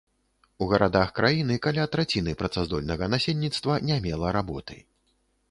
[0.65, 4.81] У гарадах краіны каля траціны працаздольнага насельніцтва не мела работы.